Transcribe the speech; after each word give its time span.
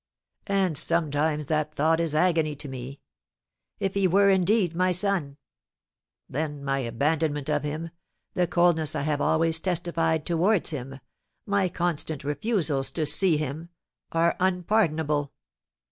And 0.47 0.79
sometimes 0.79 1.45
that 1.45 1.75
thought 1.75 1.99
is 1.99 2.15
agony 2.15 2.55
to 2.55 2.67
me! 2.67 3.01
If 3.79 3.93
he 3.93 4.07
were 4.07 4.31
indeed 4.31 4.73
my 4.73 4.91
son! 4.91 5.37
Then 6.27 6.63
my 6.63 6.79
abandonment 6.79 7.51
of 7.51 7.61
him, 7.61 7.91
the 8.33 8.47
coldness 8.47 8.95
I 8.95 9.03
have 9.03 9.21
always 9.21 9.59
testified 9.59 10.25
towards 10.25 10.71
him, 10.71 10.99
my 11.45 11.69
constant 11.69 12.23
refusals 12.23 12.89
to 12.89 13.05
see 13.05 13.37
him, 13.37 13.69
are 14.11 14.35
unpardonable. 14.39 15.33